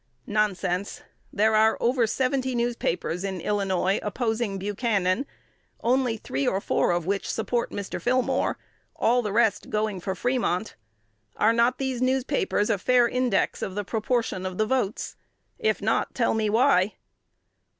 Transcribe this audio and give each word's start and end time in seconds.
Nonsense! 0.25 1.03
There 1.31 1.55
are 1.55 1.77
over 1.79 2.07
seventy 2.07 2.55
newspapers 2.55 3.23
in 3.23 3.39
Illinois 3.39 3.99
opposing 4.01 4.57
Buchanan, 4.57 5.27
only 5.81 6.17
three 6.17 6.47
or 6.47 6.59
four 6.59 6.89
of 6.89 7.05
which 7.05 7.29
support 7.31 7.69
Mr. 7.69 8.01
Fillmore, 8.01 8.57
all 8.95 9.21
the 9.21 9.31
rest 9.31 9.69
going 9.69 9.99
for 9.99 10.15
Fremont. 10.15 10.75
Are 11.35 11.53
not 11.53 11.77
these 11.77 12.01
newspapers 12.01 12.71
a 12.71 12.79
fair 12.79 13.07
index 13.07 13.61
of 13.61 13.75
the 13.75 13.83
proportion 13.85 14.43
of 14.43 14.57
the 14.57 14.65
votes? 14.65 15.17
If 15.59 15.83
not, 15.83 16.15
tell 16.15 16.33
me 16.33 16.49
why. 16.49 16.95